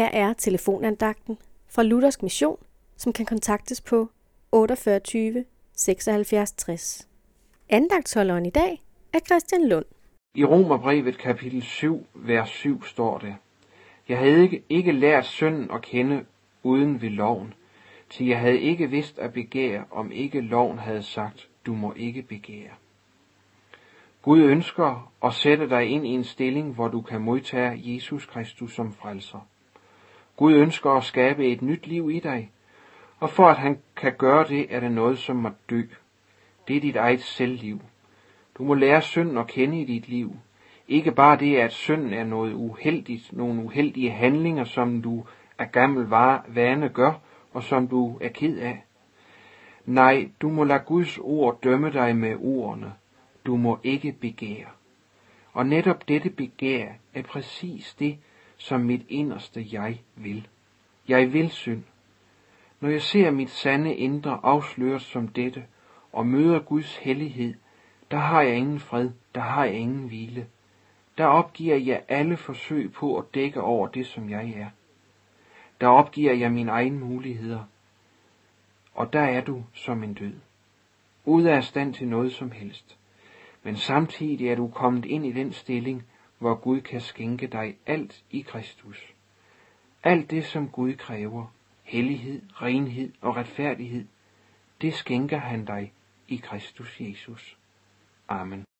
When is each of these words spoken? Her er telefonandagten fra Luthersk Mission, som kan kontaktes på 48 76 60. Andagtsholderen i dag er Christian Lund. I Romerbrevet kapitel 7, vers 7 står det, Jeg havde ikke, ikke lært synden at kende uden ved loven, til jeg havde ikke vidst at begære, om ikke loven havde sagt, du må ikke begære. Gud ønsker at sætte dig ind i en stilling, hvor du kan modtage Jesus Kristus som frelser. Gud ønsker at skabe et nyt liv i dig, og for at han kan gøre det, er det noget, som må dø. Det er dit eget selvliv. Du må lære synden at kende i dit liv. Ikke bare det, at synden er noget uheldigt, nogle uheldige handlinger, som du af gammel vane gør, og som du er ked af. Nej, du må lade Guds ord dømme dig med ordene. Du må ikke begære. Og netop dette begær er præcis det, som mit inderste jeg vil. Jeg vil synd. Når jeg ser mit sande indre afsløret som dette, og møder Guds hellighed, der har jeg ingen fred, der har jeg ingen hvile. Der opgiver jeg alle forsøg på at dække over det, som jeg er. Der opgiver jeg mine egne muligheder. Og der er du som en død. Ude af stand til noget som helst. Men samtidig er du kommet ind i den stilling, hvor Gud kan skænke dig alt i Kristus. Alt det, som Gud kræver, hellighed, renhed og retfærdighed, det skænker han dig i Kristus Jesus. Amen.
Her 0.00 0.10
er 0.12 0.32
telefonandagten 0.32 1.38
fra 1.68 1.82
Luthersk 1.82 2.22
Mission, 2.22 2.56
som 2.96 3.12
kan 3.12 3.26
kontaktes 3.26 3.80
på 3.80 4.08
48 4.52 5.44
76 5.76 6.52
60. 6.52 7.08
Andagtsholderen 7.68 8.46
i 8.46 8.50
dag 8.50 8.82
er 9.12 9.18
Christian 9.18 9.68
Lund. 9.68 9.84
I 10.34 10.44
Romerbrevet 10.44 11.18
kapitel 11.18 11.62
7, 11.62 12.06
vers 12.14 12.48
7 12.48 12.82
står 12.82 13.18
det, 13.18 13.34
Jeg 14.08 14.18
havde 14.18 14.42
ikke, 14.42 14.62
ikke 14.68 14.92
lært 14.92 15.26
synden 15.26 15.70
at 15.70 15.82
kende 15.82 16.24
uden 16.62 17.02
ved 17.02 17.10
loven, 17.10 17.54
til 18.10 18.26
jeg 18.26 18.40
havde 18.40 18.60
ikke 18.60 18.90
vidst 18.90 19.18
at 19.18 19.32
begære, 19.32 19.84
om 19.90 20.12
ikke 20.12 20.40
loven 20.40 20.78
havde 20.78 21.02
sagt, 21.02 21.48
du 21.66 21.74
må 21.74 21.92
ikke 21.96 22.22
begære. 22.22 22.72
Gud 24.22 24.40
ønsker 24.40 25.12
at 25.24 25.34
sætte 25.34 25.68
dig 25.68 25.86
ind 25.86 26.06
i 26.06 26.10
en 26.10 26.24
stilling, 26.24 26.74
hvor 26.74 26.88
du 26.88 27.00
kan 27.00 27.20
modtage 27.20 27.94
Jesus 27.94 28.26
Kristus 28.26 28.74
som 28.74 28.92
frelser. 28.92 29.46
Gud 30.40 30.54
ønsker 30.54 30.90
at 30.90 31.04
skabe 31.04 31.46
et 31.46 31.62
nyt 31.62 31.86
liv 31.86 32.10
i 32.10 32.20
dig, 32.20 32.50
og 33.18 33.30
for 33.30 33.48
at 33.48 33.56
han 33.56 33.78
kan 33.96 34.12
gøre 34.18 34.48
det, 34.48 34.74
er 34.74 34.80
det 34.80 34.92
noget, 34.92 35.18
som 35.18 35.36
må 35.36 35.50
dø. 35.70 35.82
Det 36.68 36.76
er 36.76 36.80
dit 36.80 36.96
eget 36.96 37.22
selvliv. 37.22 37.80
Du 38.58 38.64
må 38.64 38.74
lære 38.74 39.02
synden 39.02 39.38
at 39.38 39.46
kende 39.46 39.80
i 39.80 39.84
dit 39.84 40.08
liv. 40.08 40.36
Ikke 40.88 41.12
bare 41.12 41.38
det, 41.38 41.56
at 41.56 41.72
synden 41.72 42.12
er 42.12 42.24
noget 42.24 42.52
uheldigt, 42.52 43.32
nogle 43.32 43.64
uheldige 43.64 44.10
handlinger, 44.10 44.64
som 44.64 45.02
du 45.02 45.24
af 45.58 45.72
gammel 45.72 46.06
vane 46.48 46.88
gør, 46.88 47.12
og 47.52 47.62
som 47.62 47.88
du 47.88 48.18
er 48.20 48.28
ked 48.28 48.58
af. 48.58 48.84
Nej, 49.86 50.28
du 50.40 50.48
må 50.48 50.64
lade 50.64 50.82
Guds 50.86 51.18
ord 51.18 51.60
dømme 51.62 51.92
dig 51.92 52.16
med 52.16 52.36
ordene. 52.40 52.92
Du 53.46 53.56
må 53.56 53.78
ikke 53.82 54.12
begære. 54.12 54.68
Og 55.52 55.66
netop 55.66 56.08
dette 56.08 56.30
begær 56.30 56.86
er 57.14 57.22
præcis 57.22 57.94
det, 57.94 58.18
som 58.60 58.80
mit 58.80 59.06
inderste 59.08 59.66
jeg 59.72 60.00
vil. 60.14 60.48
Jeg 61.08 61.32
vil 61.32 61.50
synd. 61.50 61.82
Når 62.80 62.88
jeg 62.88 63.02
ser 63.02 63.30
mit 63.30 63.50
sande 63.50 63.94
indre 63.94 64.40
afsløret 64.42 65.02
som 65.02 65.28
dette, 65.28 65.64
og 66.12 66.26
møder 66.26 66.58
Guds 66.58 66.96
hellighed, 66.96 67.54
der 68.10 68.16
har 68.16 68.42
jeg 68.42 68.56
ingen 68.56 68.80
fred, 68.80 69.10
der 69.34 69.40
har 69.40 69.64
jeg 69.64 69.74
ingen 69.74 70.06
hvile. 70.06 70.46
Der 71.18 71.26
opgiver 71.26 71.76
jeg 71.76 72.02
alle 72.08 72.36
forsøg 72.36 72.92
på 72.92 73.18
at 73.18 73.24
dække 73.34 73.60
over 73.60 73.88
det, 73.88 74.06
som 74.06 74.30
jeg 74.30 74.50
er. 74.50 74.68
Der 75.80 75.86
opgiver 75.86 76.32
jeg 76.32 76.52
mine 76.52 76.70
egne 76.70 76.98
muligheder. 76.98 77.64
Og 78.94 79.12
der 79.12 79.22
er 79.22 79.40
du 79.40 79.64
som 79.74 80.02
en 80.02 80.14
død. 80.14 80.34
Ude 81.24 81.52
af 81.52 81.64
stand 81.64 81.94
til 81.94 82.08
noget 82.08 82.32
som 82.32 82.50
helst. 82.50 82.98
Men 83.62 83.76
samtidig 83.76 84.48
er 84.48 84.54
du 84.54 84.68
kommet 84.68 85.04
ind 85.04 85.26
i 85.26 85.32
den 85.32 85.52
stilling, 85.52 86.04
hvor 86.40 86.54
Gud 86.54 86.80
kan 86.80 87.00
skænke 87.00 87.46
dig 87.46 87.76
alt 87.86 88.24
i 88.30 88.40
Kristus. 88.40 89.14
Alt 90.02 90.30
det, 90.30 90.44
som 90.44 90.68
Gud 90.68 90.94
kræver, 90.94 91.46
hellighed, 91.82 92.42
renhed 92.52 93.12
og 93.20 93.36
retfærdighed, 93.36 94.06
det 94.80 94.94
skænker 94.94 95.38
han 95.38 95.64
dig 95.64 95.92
i 96.28 96.36
Kristus 96.36 97.00
Jesus. 97.00 97.58
Amen. 98.28 98.64